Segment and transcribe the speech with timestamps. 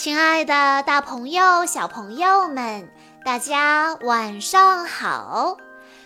[0.00, 2.88] 亲爱的，大朋友、小朋友们，
[3.24, 5.56] 大家晚上好！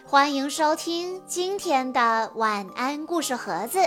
[0.06, 3.80] 欢迎收听今天的晚安故事盒子，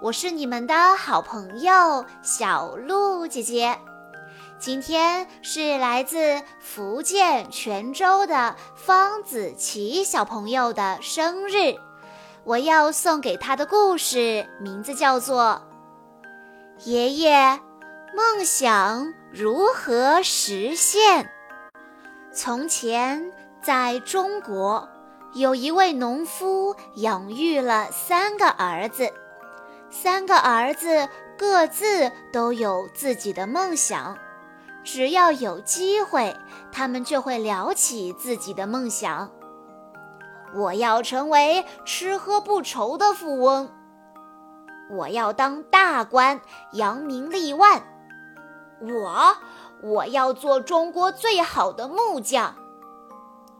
[0.00, 3.76] 我是你们的好朋友小鹿姐姐。
[4.60, 11.74] 今天是来自福建泉州的方子琪小朋友的生日，
[12.44, 15.60] 我要送给他的故事名字叫做
[16.88, 17.58] 《爷爷
[18.14, 19.04] 梦想》。
[19.30, 21.30] 如何实现？
[22.32, 24.88] 从前，在中国，
[25.34, 29.12] 有一位农夫养育了三个儿子，
[29.90, 34.16] 三个儿子各自都有自己的梦想，
[34.82, 36.34] 只要有机会，
[36.72, 39.30] 他们就会聊起自己的梦想。
[40.54, 43.70] 我要成为吃喝不愁的富翁，
[44.90, 46.40] 我要当大官，
[46.72, 47.82] 扬名立万。
[48.80, 49.36] 我
[49.82, 52.54] 我要做中国最好的木匠。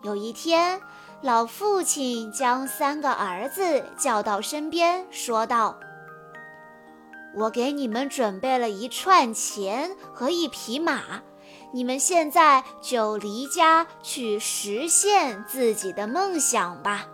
[0.03, 0.81] 有一天，
[1.23, 5.77] 老父亲将三个儿子叫到身边，说道
[7.35, 11.01] ：“我给你们准备了一串钱和一匹马，
[11.73, 17.07] 你们现在就离家去实现自己的梦想吧。”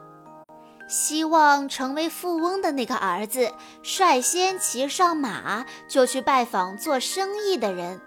[0.86, 8.00] 希望成为富翁的那个儿子率先骑上马，就去拜访做生意的人。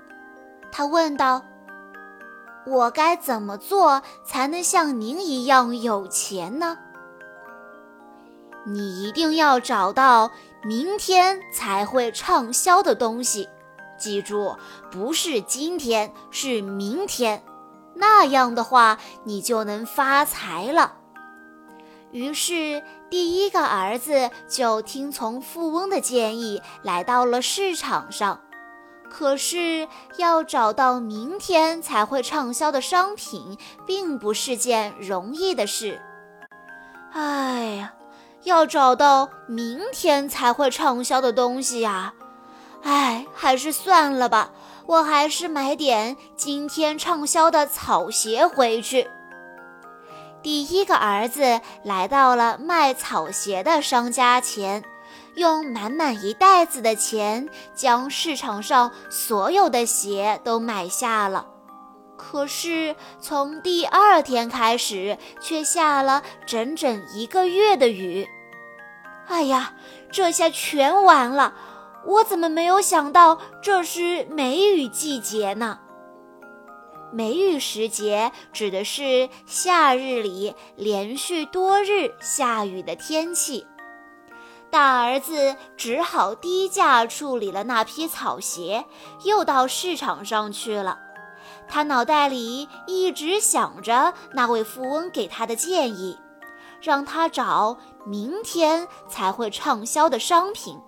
[0.72, 1.44] 他问道
[2.68, 6.78] ：“我该怎么做才能像您一样有钱呢？”
[8.68, 10.30] 你一定要找到
[10.62, 13.48] 明天才会畅销的东西，
[13.98, 14.58] 记住，
[14.92, 17.42] 不是今天，是明天。
[17.96, 20.97] 那样的话，你就能发财了。
[22.12, 28.40] 于是，第一个儿子就听从富翁的建议，来到了市场上。
[29.10, 36.02] 可是，要找到明天才会畅销的商品，并不是件容易的事。
[37.14, 37.94] 哎呀，
[38.44, 42.14] 要找到明天才会畅销的东西呀！
[42.84, 44.52] 哎，还是算了吧，
[44.86, 49.10] 我还是买点今天畅销的草鞋回去。
[50.48, 54.82] 第一个儿子来到了卖草鞋的商家前，
[55.36, 61.48] 用满满一袋子的钱将市场上所有的鞋都买下了。
[62.16, 68.26] 可是从第二天开始，却下了整整一个月的雨。
[69.28, 69.74] 哎呀，
[70.10, 71.56] 这下全完了！
[72.06, 75.80] 我怎么没有想到这是梅雨季节呢？
[77.18, 83.66] 梅雨时节指的是夏日里连续多日下雨的天气。
[84.70, 88.86] 大儿子只好低价处理了那批草鞋，
[89.24, 91.00] 又到市场上去了。
[91.68, 96.20] 他脑袋里一直想着那位富翁给他的建议，
[96.80, 100.80] 让他找明天才会畅销的商品。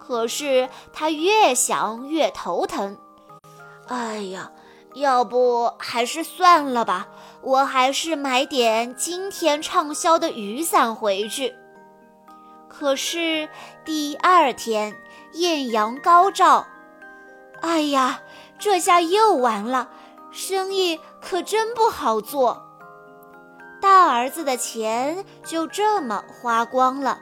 [0.00, 2.98] 可是他越想越头疼。
[3.86, 4.50] 哎呀！
[4.94, 7.08] 要不还是算了吧，
[7.40, 11.54] 我还是买点今天畅销的雨伞回去。
[12.68, 13.48] 可是
[13.84, 14.96] 第二天
[15.32, 16.66] 艳阳高照，
[17.60, 18.20] 哎呀，
[18.58, 19.88] 这下又完了，
[20.30, 22.66] 生意可真不好做。
[23.80, 27.18] 大儿子的钱就这么花光了，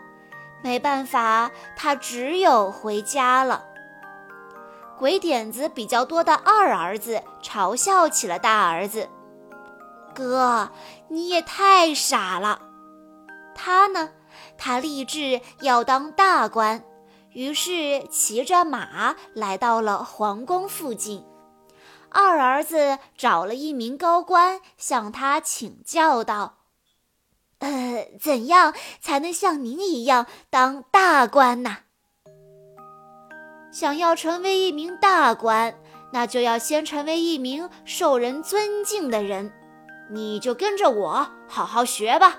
[0.62, 3.64] 没办法，他只有回家了。
[5.00, 9.08] 鬼点子比较多的二儿子嘲笑起了大儿子
[10.14, 10.70] ：“哥，
[11.08, 12.60] 你也太傻了。”
[13.56, 14.10] 他呢，
[14.58, 16.84] 他立志要当大官，
[17.32, 21.24] 于是骑着马来到了皇宫附近。
[22.10, 26.58] 二儿子找了一名高官，向他请教道
[27.60, 31.78] ：“呃，怎样才能像您一样当大官呢？”
[33.70, 35.74] 想要成为一名大官，
[36.12, 39.52] 那就要先成为一名受人尊敬的人。
[40.10, 42.38] 你就跟着我好好学吧。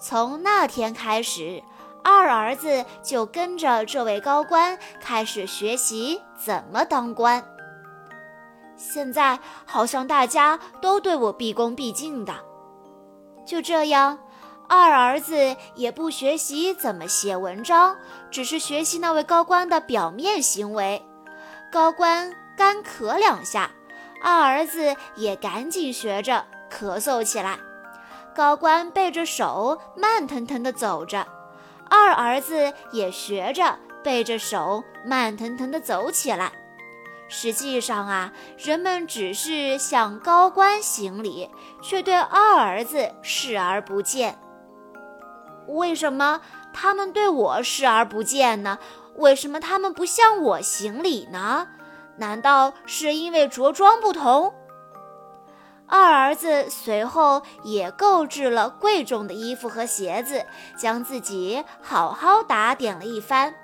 [0.00, 1.62] 从那天开始，
[2.02, 7.44] 二儿子就跟着这位高官开始学习怎么当官。
[8.76, 12.34] 现在好像大家都对我毕恭毕敬的。
[13.44, 14.18] 就这样。
[14.68, 17.96] 二儿子也不学习怎么写文章，
[18.30, 21.02] 只是学习那位高官的表面行为。
[21.72, 23.70] 高官干咳两下，
[24.22, 27.58] 二儿子也赶紧学着咳嗽起来。
[28.34, 31.26] 高官背着手慢腾腾地走着，
[31.88, 36.52] 二儿子也学着背着手慢腾腾地走起来。
[37.30, 41.50] 实际上啊，人们只是向高官行礼，
[41.82, 44.38] 却对二儿子视而不见。
[45.68, 46.40] 为什么
[46.72, 48.78] 他们对我视而不见呢？
[49.16, 51.68] 为什么他们不向我行礼呢？
[52.16, 54.54] 难道是因为着装不同？
[55.86, 60.44] 二儿子随后也购置了贵重的衣服和鞋子，
[60.76, 63.54] 将自己好好打点了一番。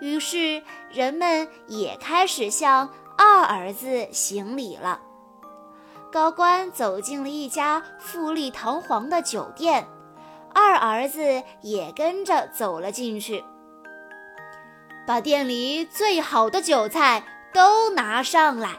[0.00, 5.00] 于是，人们也开始向二儿子行礼了。
[6.10, 9.86] 高官走进了一家富丽堂皇的酒店，
[10.54, 13.44] 二儿子也跟着走了进去，
[15.06, 18.70] 把店里最好的酒菜都拿上来。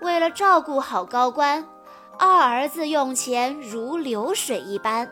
[0.00, 1.66] 为了照顾好高官，
[2.18, 5.10] 二儿子用钱如流水一般。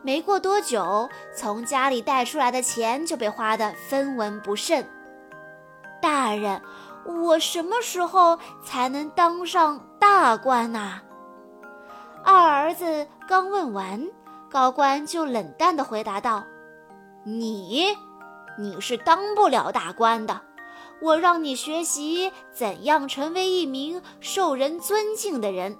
[0.00, 4.84] 没过多久，从家里带出来的钱就被花得分文不剩。
[6.00, 6.60] 大人，
[7.04, 11.00] 我什么时候才能当上大官呐？
[12.24, 14.08] 二儿子刚问完，
[14.52, 16.44] 高官就冷淡地回答道
[17.24, 17.86] ：“你，
[18.58, 20.42] 你是当不了大官的。
[21.00, 25.78] 我让你学习怎样成为一名受人尊敬的人，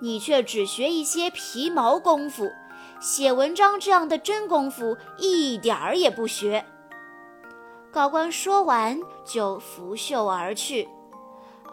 [0.00, 2.48] 你却只学一些皮毛功夫。”
[3.02, 6.64] 写文章这样的真功夫一点儿也不学。
[7.90, 10.88] 高官说完就拂袖而去。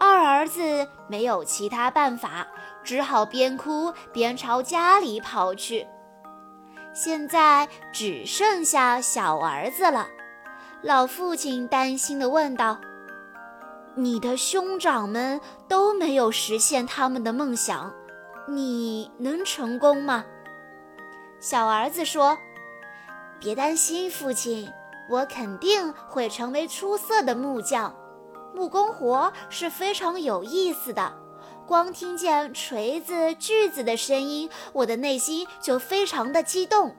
[0.00, 2.48] 二儿子没有其他办法，
[2.82, 5.86] 只好边哭边朝家里跑去。
[7.02, 10.06] 现在只剩下小儿子了。
[10.82, 12.78] 老父亲担心地问道
[13.96, 17.90] ：“你的兄长们都没有实现他们的梦想，
[18.46, 20.26] 你能成功吗？”
[21.40, 22.36] 小儿子说
[23.40, 24.70] ：“别担心，父亲，
[25.08, 27.94] 我肯定会成为出色的木匠。
[28.54, 31.10] 木工活是非常有意思的，
[31.70, 36.96] 光听见锤子、锯子的声音，我的内心就非常的激动。”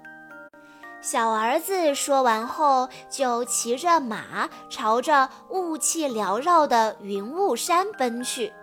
[1.03, 8.53] 小儿子说完后，就骑着马朝着雾气缭绕的云雾山奔去。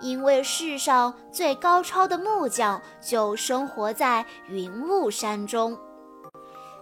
[0.00, 5.78] 因为世上最高超的木匠就生活在云雾山中。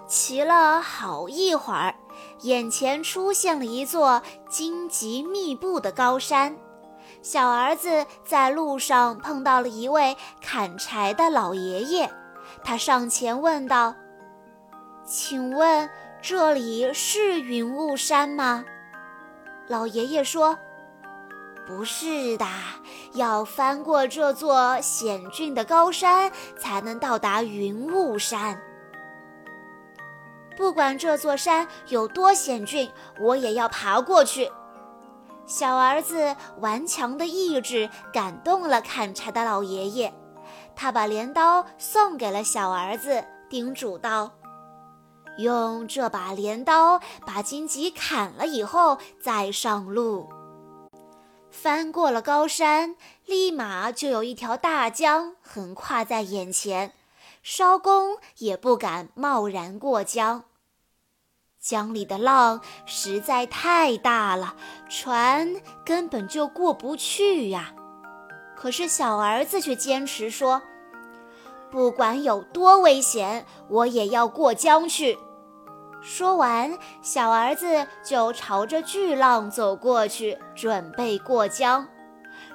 [0.06, 1.94] 骑了好一会儿，
[2.40, 6.56] 眼前出现了一座荆棘密布的高山。
[7.26, 12.08] 小儿子在路上碰到了一位砍柴的老爷爷，
[12.62, 13.92] 他上前问道
[15.04, 15.90] ：“请问
[16.22, 18.64] 这里是云雾山吗？”
[19.66, 20.56] 老爷爷说。
[21.66, 22.46] 不是的，
[23.14, 28.56] 要翻过这座险峻的高山，才能到达云雾山。
[30.56, 32.88] 不管这座山有多险峻，
[33.18, 34.48] 我也要爬过去。
[35.46, 40.12] 小儿子顽强的意志感动了砍柴的老爷爷，
[40.74, 44.32] 他把镰刀送给了小儿子，叮嘱道
[45.38, 50.28] ：“用这把镰刀把荆棘砍了以后，再上路。”
[51.48, 56.92] 翻过了高山，立马就有一条大江横跨在眼前，
[57.42, 60.42] 艄公也不敢贸然过江。
[61.68, 64.54] 江里的浪实在太大了，
[64.88, 65.52] 船
[65.84, 67.74] 根本就过不去呀。
[68.54, 70.62] 可是小儿子却坚持说
[71.68, 75.18] ：“不管有多危险，我也要过江去。”
[76.00, 81.88] 说完，小儿子就朝着巨浪走过去，准备过江。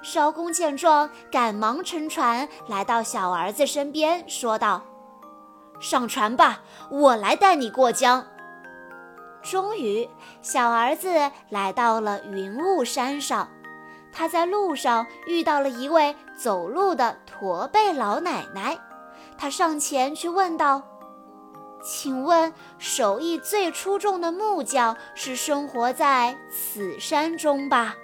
[0.01, 4.82] 艄公见状，赶忙乘船来到小儿子身边，说道
[5.82, 8.25] ：“上船吧，我来带你过江。”
[9.42, 10.10] 终于，
[10.42, 13.50] 小儿子来到了云雾山上。
[14.14, 18.78] 他在路上遇到了一位走路的驼背老奶奶，
[19.38, 20.84] 他上前去问道。
[21.84, 27.96] 请问，手艺最出众的木匠是生活在此山中吧？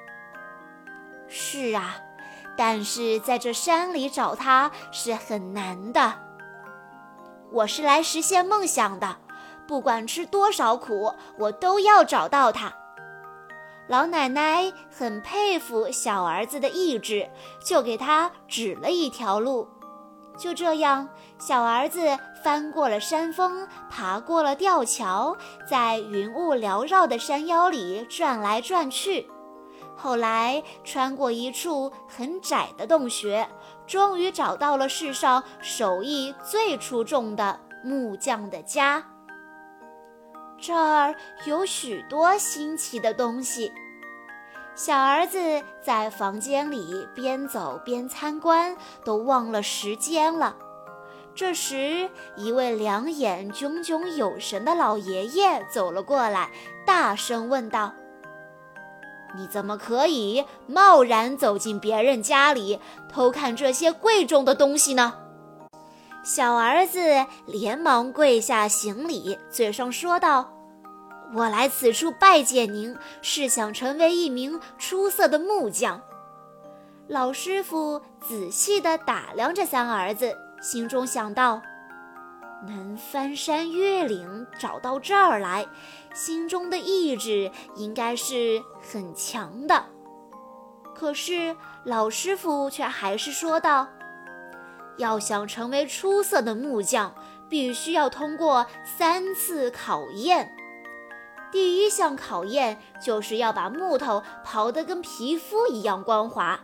[1.28, 1.98] 是啊，
[2.58, 6.14] 但是在这山里找他是很难的。
[7.52, 9.18] 我是来实现梦想的，
[9.68, 12.74] 不管吃多少苦，我都要找到他。
[13.88, 17.30] 老奶奶很佩服小儿子的意志，
[17.64, 19.68] 就给他指了一条路。
[20.38, 21.10] 就这样，
[21.40, 25.36] 小儿子翻过了山峰，爬过了吊桥，
[25.68, 29.28] 在云雾缭绕的山腰里转来转去。
[29.96, 33.50] 后来，穿过一处很窄的洞穴，
[33.88, 39.04] 终于找到了世上手艺最出众的木匠的家。
[40.60, 43.72] 这儿有许多新奇的东西。
[44.76, 45.40] 小儿子
[45.84, 50.56] 在房间里边走边参观，都忘了时间了。
[51.34, 56.52] 这时，一位两眼炯炯有神的老爷爷走了过来，
[56.86, 57.94] 大声问道
[59.38, 62.80] ：“你怎么可以贸然走进别人家里，
[63.12, 65.14] 偷看这些贵重的东西呢？”
[66.28, 67.00] 小儿子
[67.46, 70.52] 连忙跪下行礼，嘴上说道。
[71.34, 76.02] 我来此处拜见您，是想成为一名出色的木匠。
[77.08, 81.62] 老师傅仔细地打量着三儿子，心中想到：
[82.68, 85.66] 能翻山越岭找到这儿来，
[86.14, 89.86] 心中的意志应该是很强的。
[90.94, 91.56] 可是
[91.86, 93.88] 老师傅却还是说道：
[94.98, 97.14] 要想成为出色的木匠，
[97.48, 100.54] 必须要通过三次考验。
[101.52, 106.60] 第一项考验就是要把木头刨得跟皮肤一样光滑。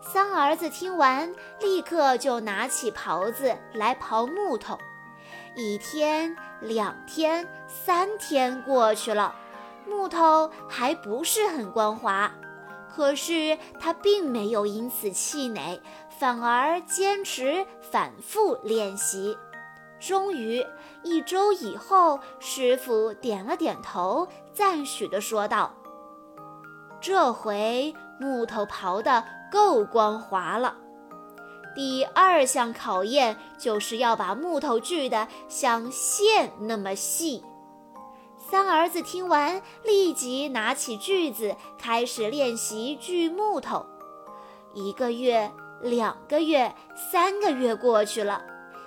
[0.00, 4.78] 三儿子听完，立刻就拿起刨子来刨木头。
[5.56, 9.34] 一天、两天、三天过去了，
[9.86, 12.32] 木头还不是很光滑。
[12.94, 15.80] 可是他并没有因此气馁，
[16.18, 19.36] 反而坚持反复练习。
[20.00, 20.64] 终于，
[21.02, 25.72] 一周以后，师傅点了点头，赞许地说道
[27.00, 30.76] ：“这回木头刨得够光滑了。
[31.74, 37.42] 第二项考验就是要把木头锯得像线那么细。”
[38.50, 43.86] 三儿子听完，立即拿起锯子，开始练习锯木头。
[44.74, 45.50] 一个月、
[45.84, 46.74] 两个月、
[47.12, 48.42] 三个月过去了。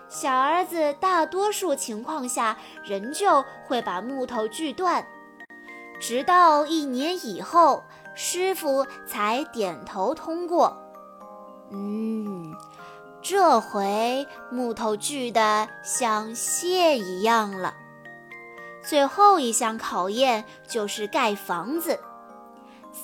[0.10, 5.06] 小儿子大多数情况下仍旧会把木头锯断，
[6.00, 7.84] 直到一年以后，
[8.16, 10.76] 师傅才点头通过。
[11.72, 12.56] 嗯，
[13.22, 17.74] 这回木头锯得像线一样了。
[18.82, 22.00] 最后一项考验就是盖房子。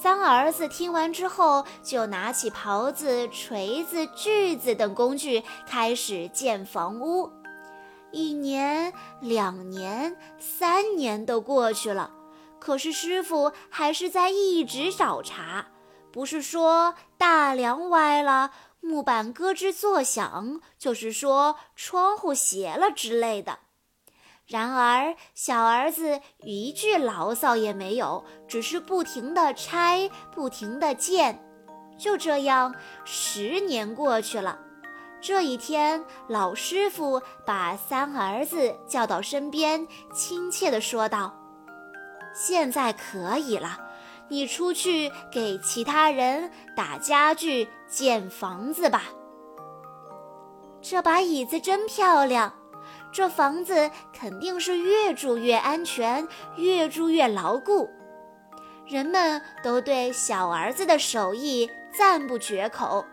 [0.02, 7.32] 三儿子听完之后，就拿起刨子、锤子、锯子等工具，开始建房屋。
[8.12, 12.12] 一年、两年、三年都过去了，
[12.60, 15.68] 可是师傅还是在一直找茬。
[16.12, 23.60] 不是说大梁歪了、木板咯吱作响，就是说窗户斜了之类的。
[24.54, 31.44] 然而，小儿子一句牢骚也没有，只是不停地拆，不停地建。
[31.98, 34.60] 就这样，十年过去了。
[35.20, 41.34] 这一天，老师傅把三儿子叫到身边，亲切地说道
[42.36, 43.80] ：“现在可以了，
[44.28, 49.06] 你出去给其他人打家具、建房子吧。
[50.80, 52.54] 这把椅子真漂亮。”
[53.14, 57.88] 这房子肯定是越住越安全，越住越牢固。
[58.88, 63.06] 人们都对小儿子的手艺赞不绝口，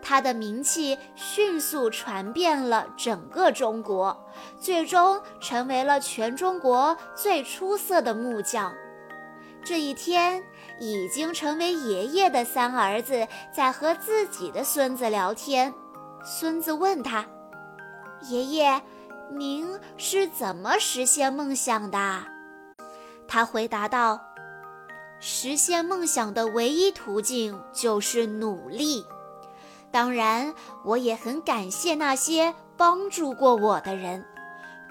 [0.00, 4.16] 他的名气迅速传遍了整个中国，
[4.56, 8.72] 最终成为了全中国最出色的木匠。
[9.64, 10.42] 这一天，
[10.78, 15.74] 已经成为爷爷的三儿子在和自己的孙子聊天。
[16.24, 17.26] 孙子问他
[18.30, 18.80] ：“爷爷。”
[19.30, 22.24] 您是怎么实现梦想的？
[23.28, 24.20] 他回答道
[25.20, 29.04] ：“实现梦想的唯一途径就是努力。
[29.92, 30.52] 当然，
[30.84, 34.24] 我也很感谢那些帮助过我的人。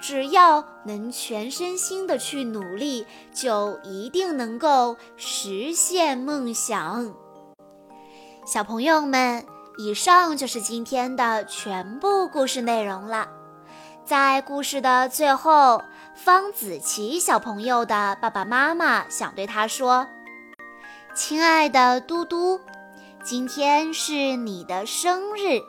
[0.01, 7.13] 只要能全身心的去努力，就一定能够实现梦想。”
[8.48, 9.46] 小朋友们，
[9.77, 13.27] 以上就是今天的全部故事内容了。
[14.10, 15.84] 在故事的最后，
[16.16, 20.08] 方子琪小朋友的爸爸妈妈想对他说
[21.13, 22.60] ：“亲爱的嘟嘟，
[23.24, 25.62] 今天是你的生日，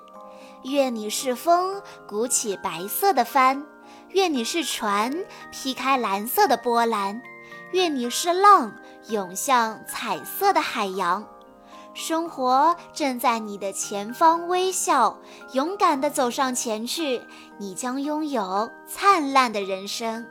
[0.63, 3.63] 愿你是风，鼓起白色的帆；
[4.09, 5.15] 愿你是船，
[5.53, 7.21] 劈开蓝色的波澜；
[7.73, 8.73] 愿你是浪，
[9.09, 11.23] 涌向彩色的海洋。”
[11.93, 15.19] 生活正在你的前方微笑，
[15.53, 17.21] 勇敢地走上前去，
[17.59, 20.27] 你将拥有灿烂的人生。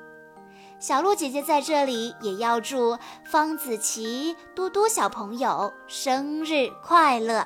[0.80, 2.98] 小鹿姐姐在这里也要祝
[3.30, 7.46] 方子琪、嘟嘟小朋友生日快乐。